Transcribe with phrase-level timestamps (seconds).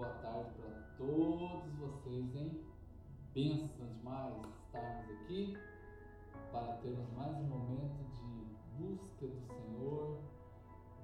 [0.00, 2.64] boa tarde para todos vocês, hein?
[3.34, 4.34] Bênção demais
[4.64, 5.58] estarmos aqui
[6.50, 8.46] para termos mais um momento de
[8.78, 10.18] busca do Senhor,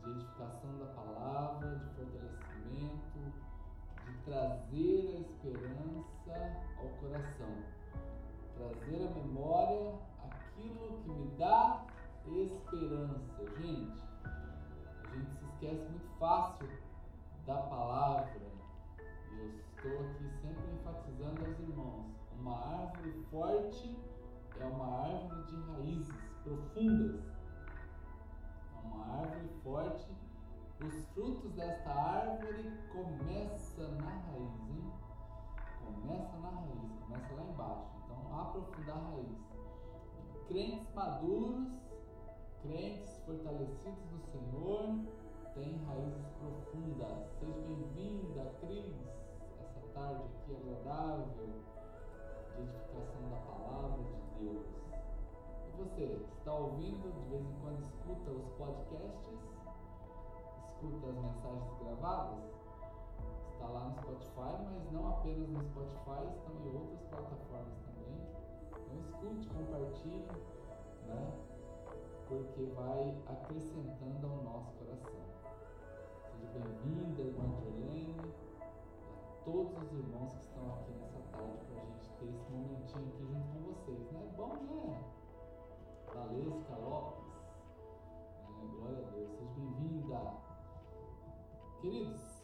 [0.03, 3.19] de edificação da palavra, de fortalecimento,
[4.07, 7.55] de trazer a esperança ao coração,
[8.57, 9.95] trazer à memória
[10.25, 11.85] aquilo que me dá
[12.25, 13.45] esperança.
[13.61, 14.03] Gente,
[15.05, 16.67] a gente se esquece muito fácil
[17.47, 18.56] da palavra
[19.87, 22.07] estou aqui sempre enfatizando aos irmãos:
[22.39, 23.97] uma árvore forte
[24.59, 27.21] é uma árvore de raízes profundas.
[28.75, 30.17] É uma árvore forte.
[30.85, 34.93] Os frutos desta árvore começam na raiz, hein?
[35.85, 37.91] Começa na raiz, começa lá embaixo.
[38.05, 39.47] Então, aprofundar a raiz.
[40.49, 41.69] crentes maduros,
[42.61, 44.99] crentes fortalecidos no Senhor,
[45.55, 47.27] têm raízes profundas.
[47.41, 49.16] Seja bem-vinda, Cris
[49.97, 51.25] tarde aqui agradável
[52.55, 54.67] de edificação da palavra de Deus.
[55.67, 59.41] E você, está ouvindo, de vez em quando escuta os podcasts,
[60.69, 62.45] escuta as mensagens gravadas?
[63.55, 68.21] Está lá no Spotify, mas não apenas no Spotify, estão em outras plataformas também.
[68.69, 70.29] Então escute, compartilhe,
[71.07, 71.33] né?
[72.29, 75.25] Porque vai acrescentando ao nosso coração.
[76.23, 78.46] Seja bem-vinda, irmã Jolene
[79.47, 83.25] todos os irmãos que estão aqui nessa tarde para a gente ter esse momentinho aqui
[83.27, 84.35] junto com vocês, né?
[84.37, 85.05] Bom, né?
[86.13, 87.33] Valesca Lopes,
[88.59, 90.35] é, glória a Deus, seja bem-vinda.
[91.81, 92.43] Queridos,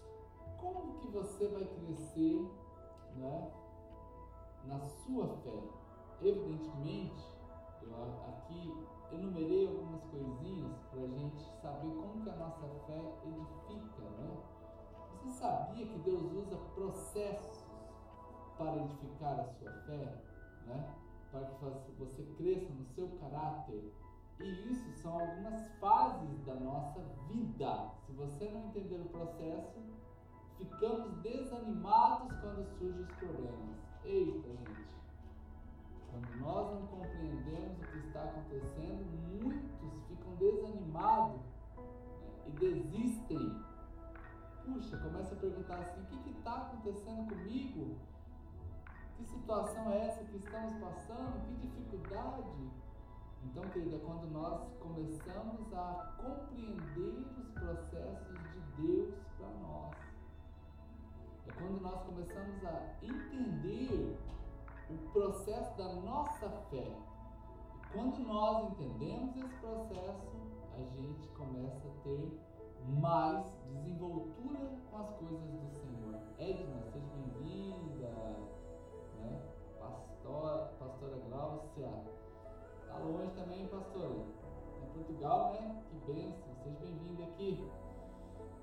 [0.61, 2.49] como que você vai crescer,
[3.17, 3.53] né?
[4.67, 5.61] Na sua fé?
[6.21, 7.27] Evidentemente,
[7.83, 7.97] eu
[8.29, 13.47] aqui enumerei algumas coisinhas para a gente saber como que a nossa fé edifica, né?
[13.51, 13.62] Você
[15.43, 17.67] sabia que Deus usa processos
[18.57, 20.23] para edificar a sua fé,
[20.67, 20.95] né?
[21.33, 23.93] Para que você cresça no seu caráter.
[24.39, 27.91] E isso são algumas fases da nossa vida.
[28.07, 29.81] Se você não entender o processo,
[30.59, 33.77] ficamos desanimados quando surgem os problemas.
[34.05, 34.93] Eita, gente.
[36.11, 39.05] Quando nós não compreendemos o que está acontecendo,
[39.43, 43.72] muitos ficam desanimados né, e desistem
[44.65, 47.97] puxa, começa a perguntar assim: o que está acontecendo comigo?
[49.17, 51.47] Que situação é essa que estamos passando?
[51.47, 52.71] Que dificuldade?
[53.45, 59.97] Então, querida, quando nós começamos a compreender os processos de Deus para nós,
[61.47, 64.17] é quando nós começamos a entender
[64.89, 66.97] o processo da nossa fé.
[67.83, 70.31] E quando nós entendemos esse processo,
[70.75, 72.41] a gente começa a ter
[72.89, 74.61] mais desenvoltura
[74.91, 76.21] com as coisas do Senhor.
[76.39, 78.09] Edna, seja bem-vinda.
[79.19, 79.41] Né?
[79.79, 81.91] Pastor, pastora Glaucia.
[82.81, 84.25] Está longe também, pastora.
[84.83, 85.83] Em Portugal, né?
[85.91, 86.55] Que bênção.
[86.63, 87.69] Seja bem-vinda aqui.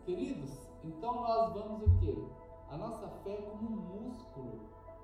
[0.06, 2.16] Queridos, então nós vamos o quê?
[2.69, 4.59] A nossa fé é como um músculo.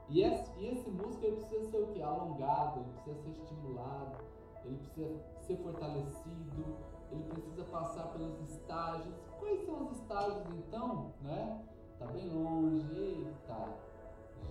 [0.07, 2.01] E esse, e esse músculo ele precisa ser o quê?
[2.01, 4.17] Alongado, ele precisa ser estimulado,
[4.63, 6.75] ele precisa ser fortalecido,
[7.11, 9.15] ele precisa passar pelos estágios.
[9.39, 11.13] Quais são os estágios então?
[11.21, 11.63] Né?
[11.99, 13.85] Tá bem longe, eita.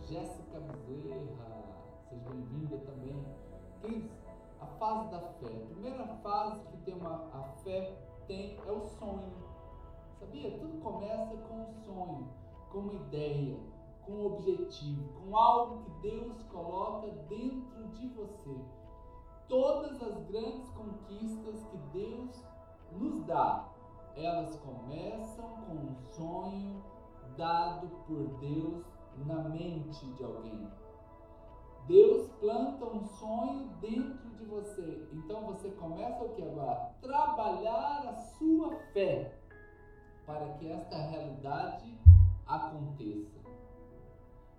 [0.09, 1.65] Jéssica Bezerra,
[2.09, 3.25] seja bem-vinda também.
[3.81, 4.11] Queridos,
[4.61, 5.47] a fase da fé.
[5.47, 9.33] A primeira fase que tem uma, a fé tem é o sonho.
[10.19, 10.59] Sabia?
[10.59, 12.29] Tudo começa com um sonho,
[12.71, 13.59] com uma ideia,
[14.05, 18.57] com um objetivo, com algo que Deus coloca dentro de você.
[19.49, 22.45] Todas as grandes conquistas que Deus
[22.93, 23.69] nos dá,
[24.17, 26.83] elas começam com um sonho
[27.37, 28.85] dado por Deus
[29.27, 30.69] na mente de alguém.
[31.87, 35.07] Deus planta um sonho dentro de você.
[35.13, 36.95] Então você começa o que agora?
[37.03, 39.39] Trabalhar a sua fé
[40.25, 41.99] para que esta realidade
[42.47, 43.41] aconteça.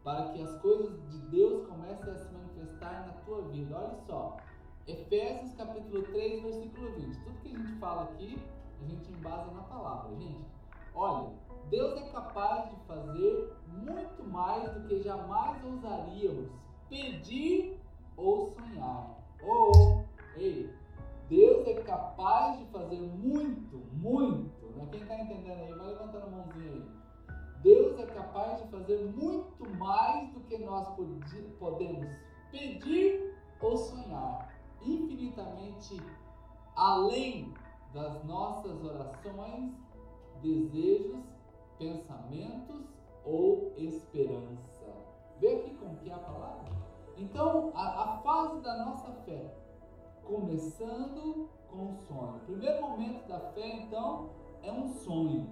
[0.03, 3.75] Para que as coisas de Deus comecem a se manifestar na tua vida.
[3.75, 4.37] Olha só,
[4.87, 7.19] Efésios capítulo 3, versículo 20.
[7.23, 8.37] Tudo que a gente fala aqui,
[8.79, 10.45] a gente embasa na palavra, gente.
[10.93, 11.31] Olha,
[11.71, 16.51] Deus é capaz de fazer muito mais do que jamais ousaríamos
[16.87, 17.79] pedir
[18.15, 19.17] ou sonhar.
[19.41, 20.05] Ou,
[20.37, 20.71] ei,
[21.29, 24.67] Deus é capaz de fazer muito, muito.
[24.75, 24.87] Né?
[24.91, 26.85] Quem está entendendo aí, vai levantando a mãozinha aí.
[27.63, 30.87] Deus é capaz de fazer muito mais do que nós
[31.57, 32.07] podemos
[32.51, 34.54] pedir ou sonhar
[34.85, 36.01] infinitamente
[36.75, 37.53] além
[37.93, 39.73] das nossas orações,
[40.41, 41.23] desejos,
[41.77, 42.81] pensamentos
[43.23, 44.85] ou esperança.
[45.39, 46.73] Vê aqui como que é a palavra?
[47.17, 49.55] Então, a, a fase da nossa fé,
[50.23, 52.35] começando com um sonho.
[52.35, 54.29] O primeiro momento da fé, então,
[54.61, 55.49] é um sonho,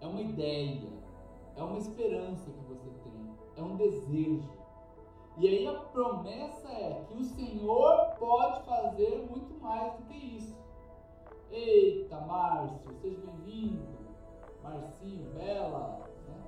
[0.00, 0.88] é uma ideia,
[1.56, 4.57] é uma esperança que você tem, é um desejo.
[5.38, 10.56] E aí a promessa é que o Senhor pode fazer muito mais do que isso.
[11.52, 13.86] Eita, Márcio, seja bem-vindo.
[14.64, 16.00] Marcinho, Bela.
[16.26, 16.42] Né?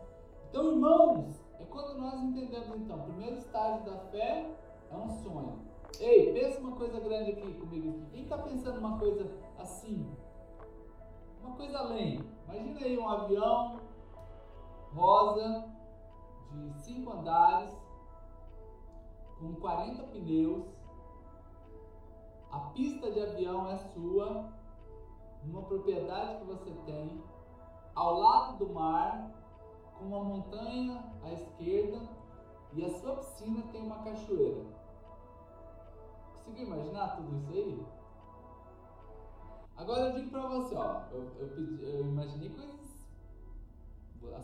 [0.48, 4.50] Então, irmãos, é quando nós entendemos então, o primeiro estágio da fé
[4.90, 5.60] é um sonho.
[6.00, 7.90] Ei, pensa uma coisa grande aqui comigo.
[7.90, 8.06] Aqui.
[8.10, 10.04] Quem está pensando uma coisa assim?
[11.40, 12.24] Uma coisa além.
[12.48, 13.78] Imagina aí um avião
[14.92, 15.64] rosa
[16.50, 17.72] de cinco andares
[19.40, 20.64] com 40 pneus.
[22.50, 24.52] A pista de avião é sua,
[25.44, 27.22] numa propriedade que você tem,
[27.94, 29.30] ao lado do mar,
[29.98, 32.00] com uma montanha à esquerda
[32.72, 34.64] e a sua piscina tem uma cachoeira.
[36.32, 37.86] Conseguiu imaginar tudo isso aí?
[39.76, 42.79] Agora eu digo para você, ó, eu, eu, eu imaginei coisas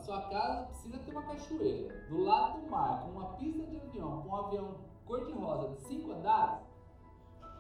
[0.07, 2.07] sua casa, a piscina tem uma cachoeira.
[2.09, 6.13] Do lado do mar, com uma pista de avião, com um avião cor-de-rosa de cinco
[6.13, 6.65] andares.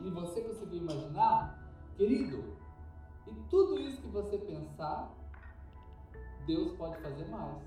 [0.00, 1.58] E você conseguiu imaginar?
[1.96, 2.56] Querido,
[3.26, 5.10] e tudo isso que você pensar,
[6.46, 7.62] Deus pode fazer mais.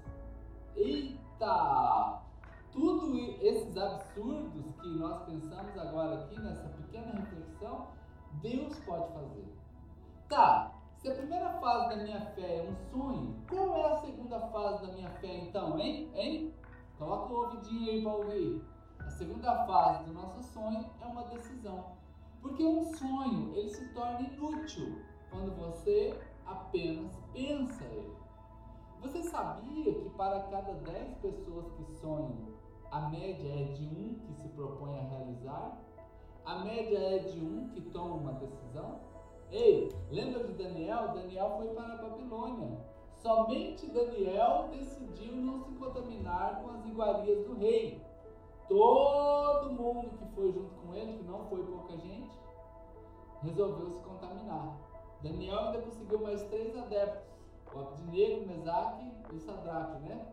[0.76, 2.22] Eita!
[2.72, 7.88] Tudo esses absurdos que nós pensamos agora aqui nessa pequena reflexão,
[8.42, 9.58] Deus pode fazer.
[10.30, 14.40] Tá, se a primeira fase da minha fé é um sonho, qual é a segunda
[14.48, 16.12] fase da minha fé então, hein?
[16.14, 16.54] Hein?
[16.98, 18.62] Coloca o ouvidinho aí para ouvir.
[19.00, 21.86] A segunda fase do nosso sonho é uma decisão.
[22.42, 28.14] Porque um sonho, ele se torna inútil quando você apenas pensa ele.
[29.02, 32.50] Você sabia que para cada 10 pessoas que sonham,
[32.92, 35.78] a média é de um que se propõe a realizar?
[36.44, 39.00] A média é de um que toma uma decisão?
[39.52, 41.10] Ei, lembra de Daniel?
[41.14, 42.78] Daniel foi para a Babilônia.
[43.16, 48.02] Somente Daniel decidiu não se contaminar com as iguarias do rei.
[48.68, 52.30] Todo mundo que foi junto com ele, que não foi pouca gente,
[53.42, 54.78] resolveu se contaminar.
[55.24, 57.28] Daniel ainda conseguiu mais três adeptos:
[57.74, 60.26] o Abdinego, Mesaque e Sadraque, né?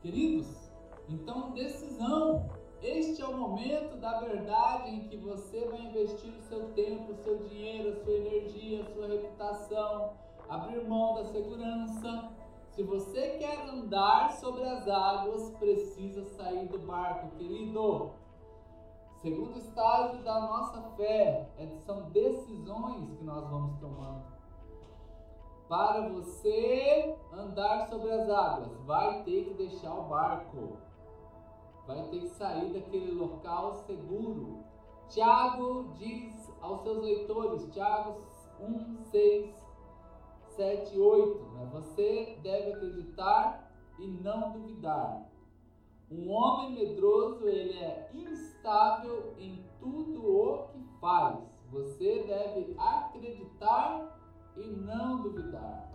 [0.00, 0.72] Queridos,
[1.08, 2.48] então decisão
[2.82, 7.16] este é o momento da verdade em que você vai investir o seu tempo, o
[7.16, 10.12] seu dinheiro, a sua energia, a sua reputação,
[10.48, 12.30] abrir mão da segurança.
[12.70, 18.12] Se você quer andar sobre as águas, precisa sair do barco, querido.
[19.20, 24.24] Segundo estágio da nossa fé, é são decisões que nós vamos tomando.
[25.68, 30.78] Para você andar sobre as águas, vai ter que deixar o barco
[31.94, 34.64] vai ter que sair daquele local seguro.
[35.08, 38.20] Tiago diz aos seus leitores, Tiago
[38.60, 39.66] 1, 6,
[40.56, 41.70] 7, 8, né?
[41.72, 45.28] você deve acreditar e não duvidar.
[46.10, 51.38] Um homem medroso, ele é instável em tudo o que faz.
[51.70, 54.18] Você deve acreditar
[54.56, 55.88] e não duvidar.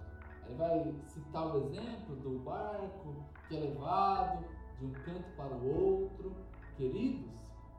[0.45, 5.99] Aí vai citar o exemplo do barco que é levado de um canto para o
[5.99, 6.35] outro.
[6.77, 7.31] Queridos,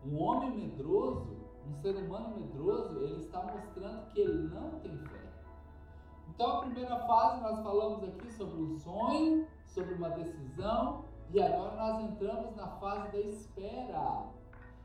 [0.05, 1.37] um homem medroso,
[1.69, 5.27] um ser humano medroso, ele está mostrando que ele não tem fé.
[6.29, 11.77] Então, a primeira fase nós falamos aqui sobre um sonho, sobre uma decisão, e agora
[11.77, 14.29] nós entramos na fase da espera.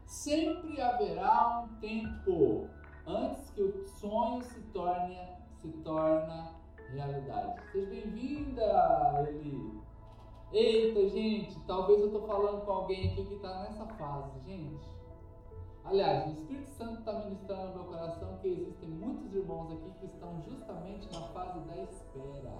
[0.05, 2.67] Sempre haverá um tempo
[3.05, 5.17] antes que o sonho se torne
[5.61, 6.55] se torna
[6.89, 7.61] realidade.
[7.71, 9.80] Seja bem-vinda, Eli.
[10.53, 14.85] Eita, gente, talvez eu estou falando com alguém aqui que está nessa fase, gente.
[15.85, 20.05] Aliás, o Espírito Santo está ministrando no meu coração que existem muitos irmãos aqui que
[20.07, 22.53] estão justamente na fase da espera.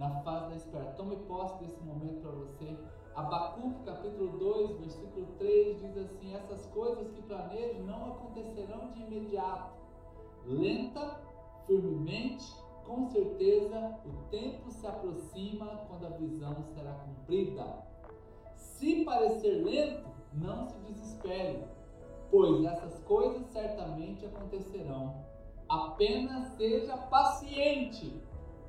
[0.00, 0.84] Na fase da espera.
[0.96, 2.76] Tome posse desse momento para você.
[3.14, 9.76] Abacuque capítulo 2, versículo 3 diz assim: Essas coisas que planejo não acontecerão de imediato.
[10.44, 11.20] Lenta,
[11.66, 17.66] firmemente com certeza o tempo se aproxima quando a visão será cumprida.
[18.54, 21.64] Se parecer lento, não se desespere,
[22.30, 25.24] pois essas coisas certamente acontecerão.
[25.68, 28.22] Apenas seja paciente.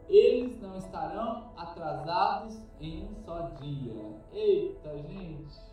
[0.10, 4.22] Eles não estarão atrasados em um só dia.
[4.32, 5.68] Eita, gente!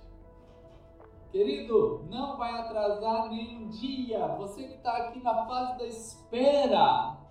[1.31, 4.27] Querido, não vai atrasar nenhum dia.
[4.37, 7.24] Você que está aqui na fase da espera,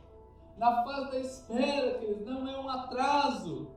[0.63, 3.67] na fase da espera, queridos, não é um atraso.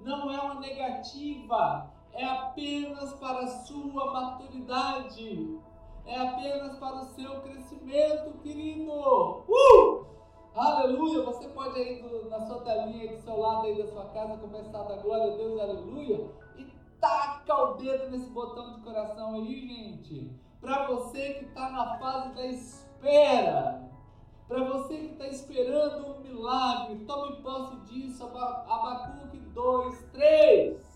[0.00, 5.58] não é uma negativa, é apenas para a sua maturidade,
[6.06, 8.92] é apenas para o seu crescimento, querido.
[8.92, 10.06] Uh!
[10.54, 11.24] Aleluia!
[11.24, 14.80] Você pode aí do, na sua telinha do seu lado aí da sua casa começar
[14.80, 16.64] a dar glória a Deus, aleluia, e
[17.00, 20.30] taca o dedo nesse botão de coração aí, gente.
[20.60, 23.77] Para você que está na fase da espera,
[24.48, 30.88] para você que está esperando um milagre, tome posse disso, Abacuque 2, 3.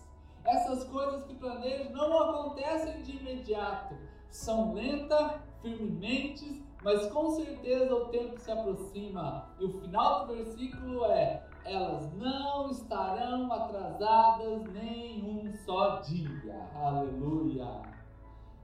[0.43, 3.95] Essas coisas que planejo não acontecem de imediato,
[4.29, 9.49] são lentas, firmemente, mas com certeza o tempo se aproxima.
[9.59, 16.67] E o final do versículo é: elas não estarão atrasadas nem um só dia.
[16.75, 17.83] Aleluia!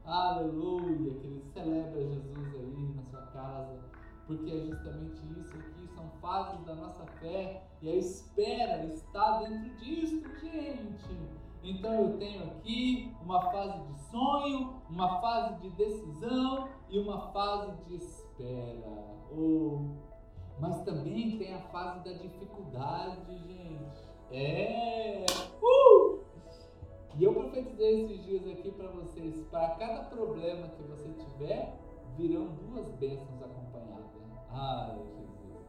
[0.03, 1.13] Aleluia!
[1.13, 3.79] Que ele celebra Jesus aí na sua casa,
[4.29, 9.75] porque é justamente isso aqui, são fases da nossa fé e a espera está dentro
[9.79, 11.17] disso, gente.
[11.63, 17.71] Então eu tenho aqui uma fase de sonho, uma fase de decisão e uma fase
[17.85, 19.03] de espera.
[19.35, 19.95] Oh.
[20.59, 24.09] Mas também tem a fase da dificuldade, gente.
[24.31, 25.25] É!
[25.59, 26.19] Uh!
[27.17, 31.79] E eu profetizei esses dias aqui para vocês: para cada problema que você tiver,
[32.15, 34.08] virão duas bênçãos acompanhadas.
[34.51, 35.67] Ai, Jesus.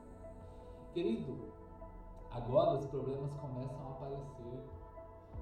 [0.94, 1.52] Querido,
[2.30, 4.64] agora os problemas começam a aparecer.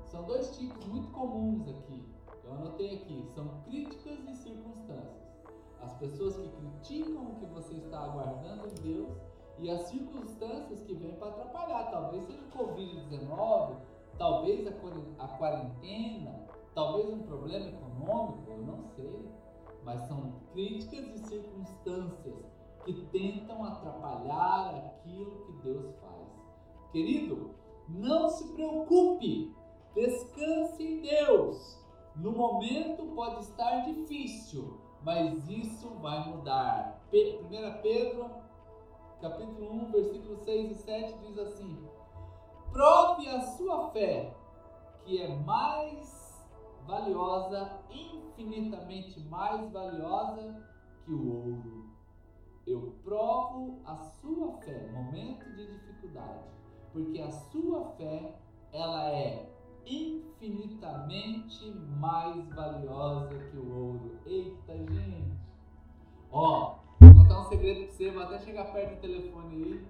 [0.06, 2.04] São dois tipos muito comuns aqui.
[2.44, 5.28] Eu anotei aqui, são críticas e circunstâncias.
[5.80, 9.16] As pessoas que criticam o que você está aguardando em Deus
[9.58, 11.90] e as circunstâncias que vêm para atrapalhar.
[11.90, 13.76] Talvez seja o Covid-19,
[14.16, 14.66] talvez
[15.18, 19.28] a quarentena, talvez um problema econômico, eu não sei.
[19.84, 22.57] Mas são críticas e circunstâncias
[22.92, 26.28] que tentam atrapalhar aquilo que Deus faz.
[26.92, 27.50] Querido,
[27.88, 29.54] não se preocupe
[29.98, 31.76] Descanse em Deus.
[32.14, 37.02] No momento pode estar difícil, mas isso vai mudar.
[37.12, 38.30] 1 Pedro,
[39.20, 41.84] capítulo 1, versículo 6 e 7 diz assim:
[42.70, 44.32] Prove a sua fé,
[45.04, 46.46] que é mais
[46.86, 50.64] valiosa, infinitamente mais valiosa
[51.04, 51.87] que o ouro.
[52.68, 56.44] Eu provo a sua fé, momento de dificuldade,
[56.92, 58.34] porque a sua fé,
[58.72, 59.48] ela é
[59.86, 64.18] infinitamente mais valiosa que o ouro.
[64.26, 65.32] Eita, gente!
[66.30, 69.86] Ó, vou contar um segredo pra você, vou até chegar perto do telefone aí.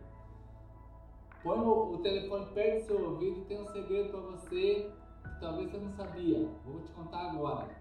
[1.42, 4.92] Põe o, o telefone perto do seu ouvido tem um segredo para você
[5.24, 6.48] que talvez você não sabia.
[6.64, 7.76] Vou te contar agora.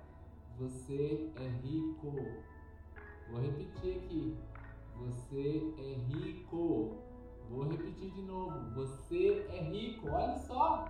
[0.58, 2.16] Você é rico.
[3.30, 4.36] Vou repetir aqui.
[5.00, 6.98] Você é rico.
[7.50, 8.74] Vou repetir de novo.
[8.76, 10.10] Você é rico.
[10.10, 10.86] Olha só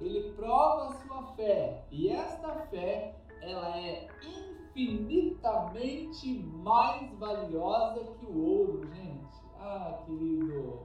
[0.00, 1.84] ele prova a sua fé.
[1.90, 9.40] E esta fé, ela é infinitamente mais valiosa que o ouro, gente.
[9.58, 10.84] Ah, querido.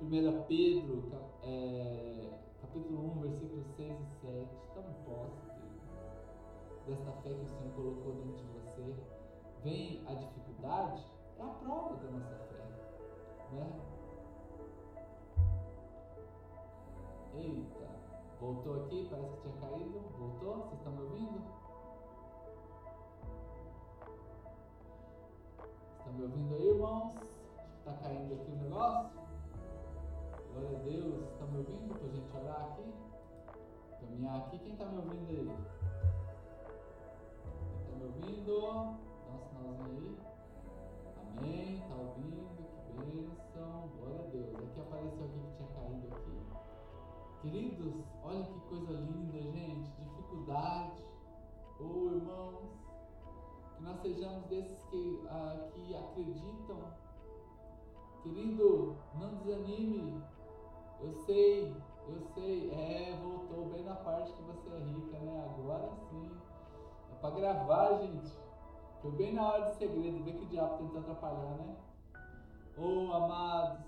[0.00, 1.04] 1 Pedro,
[1.44, 4.48] é, capítulo 1, versículos 6 e 7.
[4.74, 5.46] Tome posse,
[6.88, 8.96] desta fé que o Senhor colocou dentro de você.
[9.62, 11.06] Vem a dificuldade,
[11.42, 12.64] a prova da nossa fé.
[13.52, 13.66] Né?
[17.34, 17.88] Eita.
[18.40, 20.00] Voltou aqui, parece que tinha caído.
[20.18, 20.56] Voltou?
[20.56, 21.42] Vocês estão me ouvindo?
[25.98, 27.14] Estão me ouvindo aí, irmãos?
[27.78, 29.10] Está caindo aqui o negócio?
[30.52, 31.32] Glória a Deus.
[31.32, 31.94] Estão me ouvindo?
[31.94, 32.94] Para a gente orar aqui?
[34.00, 34.58] Caminhar aqui.
[34.58, 35.56] Quem está me ouvindo aí?
[37.68, 38.60] Quem está me ouvindo?
[39.26, 40.31] Dá um sinalzinho aí.
[41.36, 41.74] Amém.
[41.76, 42.46] Está ouvindo?
[42.86, 43.88] Que bênção.
[43.98, 44.54] Glória a Deus.
[44.54, 46.32] Aqui apareceu alguém que tinha caído aqui.
[47.40, 49.90] Queridos, olha que coisa linda, gente.
[49.98, 51.04] Dificuldade.
[51.80, 52.70] Oh, irmãos,
[53.76, 56.78] que nós sejamos desses que, ah, que acreditam.
[58.22, 60.22] Querido, não desanime.
[61.00, 61.74] Eu sei,
[62.08, 62.70] eu sei.
[62.70, 65.54] É, voltou bem na parte que você é rica, né?
[65.58, 66.30] Agora sim.
[67.10, 68.41] É para gravar, gente.
[69.02, 70.22] Foi bem na hora do segredo.
[70.22, 71.76] Vê que o diabo tentou atrapalhar, né?
[72.78, 73.84] Oh, amados,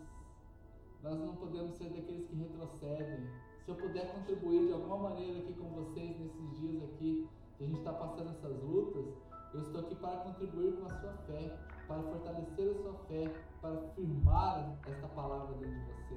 [1.05, 3.31] nós não podemos ser daqueles que retrocedem.
[3.65, 7.67] Se eu puder contribuir de alguma maneira aqui com vocês nesses dias aqui, que a
[7.69, 9.07] gente está passando essas lutas,
[9.55, 13.77] eu estou aqui para contribuir com a sua fé, para fortalecer a sua fé, para
[13.95, 16.15] firmar esta palavra dentro de você.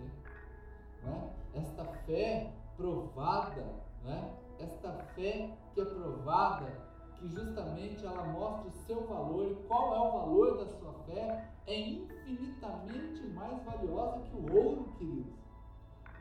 [1.04, 1.34] Né?
[1.54, 4.36] Esta fé provada, né?
[4.58, 6.87] esta fé que é provada
[7.20, 11.52] que justamente ela mostra o seu valor e qual é o valor da sua fé,
[11.66, 15.34] é infinitamente mais valiosa que o ouro, queridos.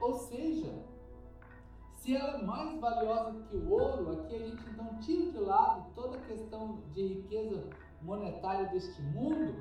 [0.01, 0.73] Ou seja,
[1.97, 5.91] se ela é mais valiosa que o ouro, aqui a gente então tira de lado
[5.95, 7.69] toda a questão de riqueza
[8.03, 9.55] monetária deste mundo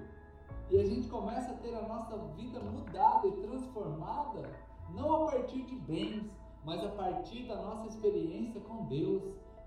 [0.70, 4.50] e a gente começa a ter a nossa vida mudada e transformada,
[4.90, 6.32] não a partir de bens,
[6.64, 9.24] mas a partir da nossa experiência com Deus,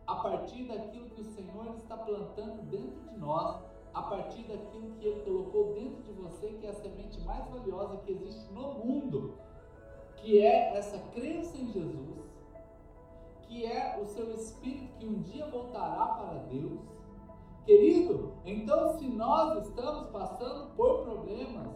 [0.09, 3.63] a partir daquilo que o Senhor está plantando dentro de nós,
[3.93, 7.99] a partir daquilo que Ele colocou dentro de você, que é a semente mais valiosa
[7.99, 9.35] que existe no mundo,
[10.17, 12.25] que é essa crença em Jesus,
[13.43, 16.81] que é o seu espírito que um dia voltará para Deus.
[17.67, 21.69] Querido, então se nós estamos passando por problemas,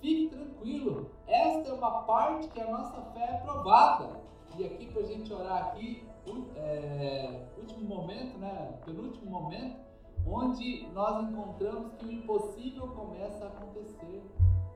[0.00, 4.24] fique tranquilo, esta é uma parte que a nossa fé é provada.
[4.56, 6.06] E aqui para a gente orar aqui,
[6.54, 9.80] é, último momento, né, penúltimo momento,
[10.24, 14.22] onde nós encontramos que o impossível começa a acontecer.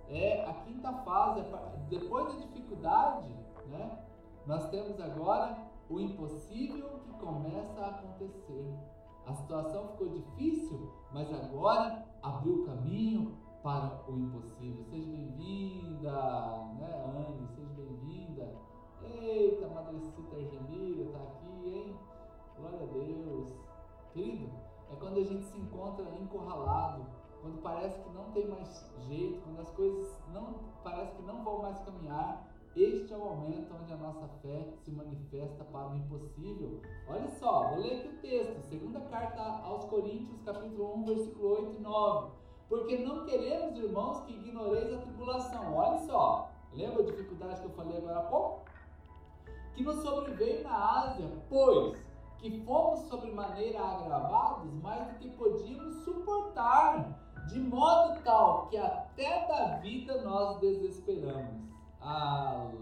[0.08, 1.44] É a quinta fase,
[1.88, 3.28] depois da dificuldade,
[3.68, 3.99] né,
[4.47, 5.56] nós temos agora
[5.88, 8.75] o impossível que começa a acontecer.
[9.26, 14.85] A situação ficou difícil, mas agora abriu o caminho para o impossível.
[14.87, 16.12] Seja bem-vinda,
[16.80, 17.49] né, Anne?
[19.16, 21.96] Eita, Madrecita Argemira está aqui, hein?
[22.58, 23.54] Glória a Deus.
[24.12, 24.50] Querido,
[24.90, 27.06] é quando a gente se encontra encurralado,
[27.40, 31.62] quando parece que não tem mais jeito, quando as coisas não parece que não vão
[31.62, 32.46] mais caminhar.
[32.76, 36.80] Este é o momento onde a nossa fé se manifesta para o impossível.
[37.08, 41.76] Olha só, vou ler aqui o texto, segunda carta aos Coríntios, capítulo 1, versículo 8
[41.76, 42.32] e 9.
[42.68, 45.74] Porque não queremos, irmãos, que ignoreis a tribulação.
[45.74, 48.68] Olha só, lembra a dificuldade que eu falei agora há pouco?
[49.78, 51.97] Que nos sobreveio na Ásia, pois
[52.38, 57.16] que fomos sobremaneira agravados mais do que podíamos suportar,
[57.49, 61.62] de modo tal que até da vida nós desesperamos.
[62.00, 62.75] Alas.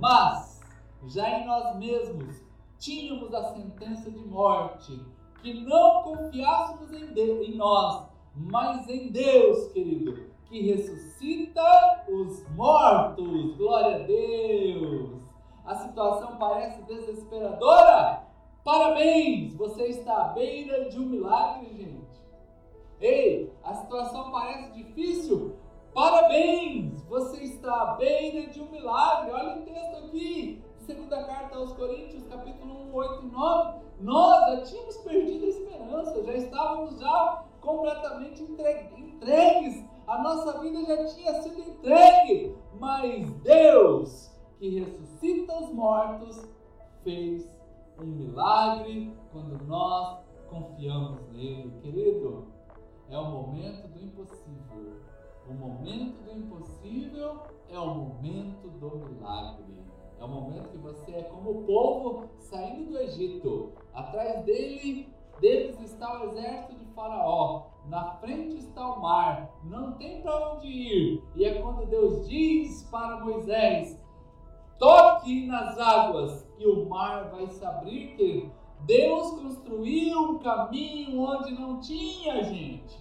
[0.00, 0.62] Mas,
[1.08, 2.42] já em nós mesmos,
[2.78, 4.98] tínhamos a sentença de morte,
[5.42, 13.56] que não confiássemos em, Deus, em nós, mas em Deus, querido, que ressuscita os mortos.
[13.58, 15.21] Glória a Deus!
[15.64, 18.24] A situação parece desesperadora?
[18.64, 19.54] Parabéns!
[19.54, 22.22] Você está à beira de um milagre, gente.
[23.00, 25.56] Ei, a situação parece difícil?
[25.94, 27.02] Parabéns!
[27.04, 29.32] Você está à beira de um milagre.
[29.32, 33.78] Olha o texto aqui, segunda carta aos Coríntios, capítulo 1, 8 e 9.
[34.00, 39.84] Nós já tínhamos perdido a esperança, já estávamos já completamente entregues.
[40.08, 42.56] A nossa vida já tinha sido entregue.
[42.80, 44.31] Mas Deus,
[44.62, 46.40] que ressuscita os mortos,
[47.02, 47.52] fez
[48.00, 52.46] um milagre quando nós confiamos nele, querido.
[53.10, 55.00] É o momento do impossível.
[55.48, 59.82] O momento do impossível é o momento do milagre.
[60.20, 63.72] É o momento que você é como o povo saindo do Egito.
[63.92, 67.64] Atrás dele, deles está o exército de Faraó.
[67.88, 69.52] Na frente está o mar.
[69.64, 71.24] Não tem para onde ir.
[71.34, 74.00] E é quando Deus diz para Moisés:
[74.82, 81.52] toque nas águas e o mar vai se abrir, que Deus construiu um caminho onde
[81.52, 82.98] não tinha gente.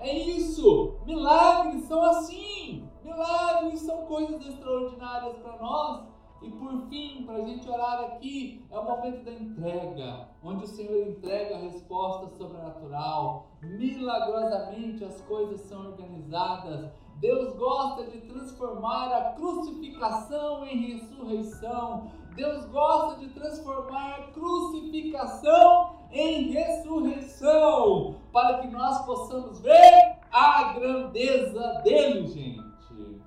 [0.00, 0.96] É isso.
[1.06, 2.88] Milagres são assim.
[3.04, 6.02] Milagres são coisas extraordinárias para nós.
[6.42, 10.66] E por fim, para a gente orar aqui, é o momento da entrega, onde o
[10.66, 13.50] Senhor entrega a resposta sobrenatural.
[13.62, 16.90] Milagrosamente as coisas são organizadas.
[17.20, 22.10] Deus gosta de transformar a crucificação em ressurreição.
[22.34, 31.82] Deus gosta de transformar a crucificação em ressurreição, para que nós possamos ver a grandeza
[31.84, 33.20] dele, gente.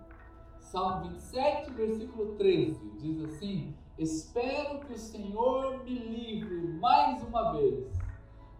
[0.59, 7.93] Salmo 27, versículo 13, diz assim: Espero que o Senhor me livre mais uma vez,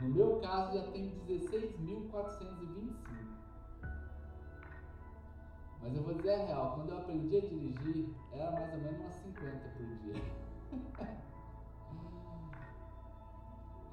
[0.01, 2.95] no meu caso já tem 16.425.
[5.83, 9.01] Mas eu vou dizer a real, quando eu aprendi a dirigir, era mais ou menos
[9.01, 10.15] umas 50 por dia.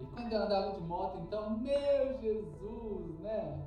[0.02, 3.66] E quando eu andava de moto, então, meu Jesus, né?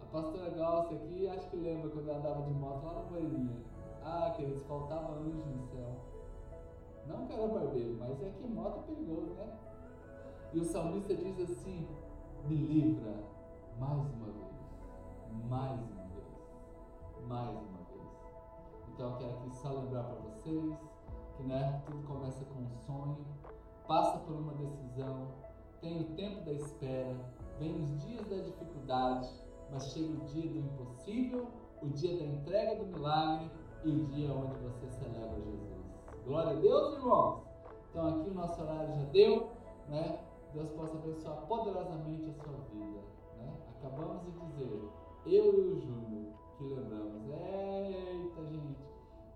[0.00, 3.56] A pastora Glaucia aqui, acho que lembra quando eu andava de moto lá no Moreirinha.
[4.02, 5.96] Ah, que eles faltava anjo no céu.
[7.08, 9.58] Não que era barbeiro, mas é que moto é perigoso, né?
[10.52, 11.88] E o salmista diz assim:
[12.46, 13.14] me livra
[13.78, 18.08] mais uma vez, mais uma vez, mais uma vez.
[18.88, 20.74] Então eu quero aqui só lembrar para vocês
[21.36, 23.26] que né, tudo começa com um sonho
[23.86, 25.28] passa por uma decisão,
[25.80, 27.16] tem o tempo da espera,
[27.58, 29.28] vem os dias da dificuldade,
[29.70, 31.46] mas chega o dia do impossível,
[31.82, 33.50] o dia da entrega do milagre
[33.84, 35.76] e o dia onde você celebra Jesus.
[36.24, 37.42] Glória a Deus, irmãos!
[37.90, 39.50] Então aqui o nosso horário já deu,
[39.88, 40.20] né?
[40.52, 43.00] Deus possa abençoar poderosamente a sua vida.
[43.38, 43.54] Né?
[43.78, 44.90] Acabamos de dizer,
[45.26, 47.30] eu e o Júnior, que lembramos.
[47.30, 48.86] Eita, gente!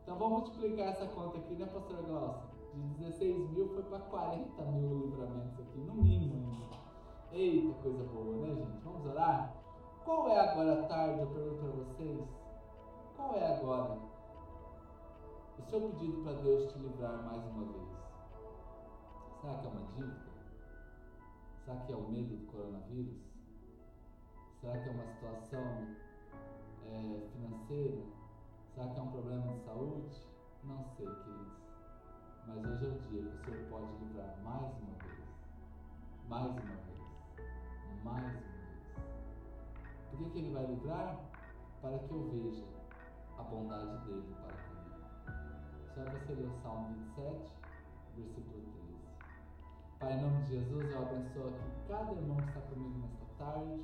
[0.03, 2.50] Então vamos multiplicar essa conta aqui, né, pastora Glaucia?
[2.75, 6.77] De 16 mil foi para 40 mil livramentos aqui, no mínimo ainda.
[7.33, 8.85] Eita, coisa boa, né, gente?
[8.85, 9.55] Vamos orar?
[10.05, 11.21] Qual é agora a tarde?
[11.21, 12.29] Eu pergunto para vocês.
[13.17, 13.99] Qual é agora
[15.59, 17.89] o seu pedido para Deus te livrar mais uma vez?
[19.41, 20.31] Será que é uma dívida?
[21.65, 23.21] Será que é o medo do coronavírus?
[24.61, 25.97] Será que é uma situação
[26.87, 28.03] é, financeira?
[28.75, 30.27] Será que é um problema de saúde?
[30.65, 31.60] Não sei, queridos.
[32.47, 35.21] Mas hoje é o dia que o Senhor pode livrar mais uma vez.
[36.29, 37.01] Mais uma vez.
[38.05, 38.51] Mais uma vez.
[40.11, 41.21] Por que, que Ele vai livrar?
[41.81, 42.65] Para que eu veja
[43.39, 45.01] a bondade dele para comigo.
[45.95, 47.51] Só você ler o Salmo 27,
[48.17, 48.81] versículo 13.
[49.99, 53.83] Pai, em nome de Jesus, eu abençoo aqui cada irmão que está comigo nesta tarde.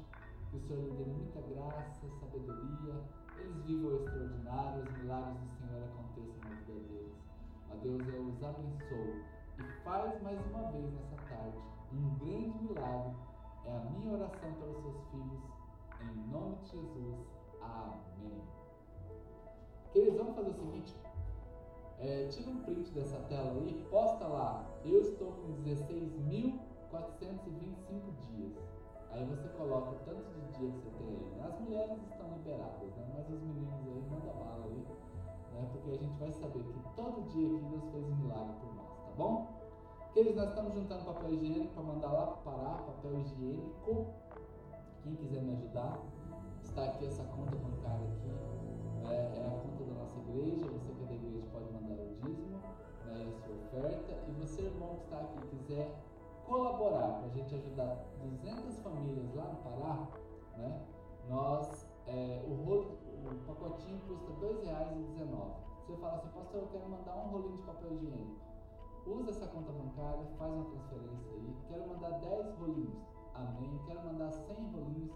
[0.51, 2.95] Que o Senhor lhe dê muita graça, sabedoria.
[3.39, 7.16] Eles vivam o extraordinário, os milagres do Senhor aconteçam na vida deles.
[7.83, 9.23] Deus eu os abençoo
[9.59, 11.59] e faz mais uma vez nessa tarde
[11.93, 13.15] um grande milagre.
[13.65, 15.43] É a minha oração pelos seus filhos,
[16.01, 17.17] em nome de Jesus.
[17.61, 18.43] Amém.
[19.93, 20.95] Queridos, vamos fazer o seguinte.
[21.99, 24.65] É, tira um print dessa tela aí, posta lá.
[24.85, 26.55] Eu estou com 16.425
[28.31, 28.53] dias.
[29.11, 31.41] Aí você coloca o tanto de dia que você tem aí.
[31.41, 33.07] As mulheres estão liberadas, né?
[33.15, 34.87] Mas os meninos aí, manda bala aí
[35.57, 35.69] né?
[35.73, 38.99] porque a gente vai saber que todo dia aqui Deus fez um milagre por nós,
[39.05, 39.47] tá bom?
[40.13, 44.07] Queridos, nós estamos juntando papel higiênico para mandar lá para Pará, papel higiênico.
[45.03, 45.99] Quem quiser me ajudar,
[46.63, 50.67] está aqui essa conta bancária aqui, é, é a conta da nossa igreja.
[50.67, 52.59] Você que é da igreja pode mandar o dízimo,
[53.05, 54.13] né, a sua oferta.
[54.27, 55.95] E você, irmão que está aqui, quiser
[56.47, 60.09] colaborar para a gente ajudar 200 famílias lá no Pará,
[60.57, 60.81] né?
[61.29, 65.67] Nós, é, o rolo, o pacotinho custa R$ 2,19.
[65.87, 68.47] Você fala assim, pastor, eu quero mandar um rolinho de papel higiênico.
[69.07, 71.57] Usa essa conta bancária, faz uma transferência aí.
[71.69, 72.99] Quero mandar 10 rolinhos.
[73.35, 73.81] Amém.
[73.87, 75.13] Quero mandar 100 rolinhos.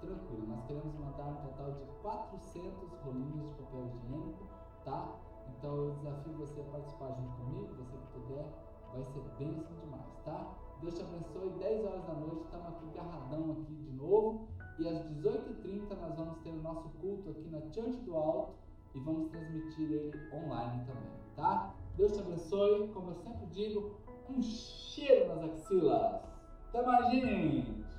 [0.00, 0.46] Tranquilo.
[0.48, 4.46] Nós queremos mandar um total de 400 rolinhos de papel higiênico,
[4.84, 5.16] tá?
[5.48, 8.44] Então eu desafio você a participar junto comigo, você que puder,
[8.92, 10.54] vai ser bênção demais, tá?
[10.80, 11.50] Deus te abençoe.
[11.50, 14.48] 10 horas da noite, estamos aqui garradão aqui de novo.
[14.82, 18.54] E às 18h30 nós vamos ter o nosso culto aqui na Church do Alto
[18.92, 21.72] e vamos transmitir ele online também, tá?
[21.96, 22.88] Deus te abençoe.
[22.88, 23.92] Como eu sempre digo,
[24.28, 26.20] um cheiro nas axilas.
[26.68, 27.82] Até mais, gente!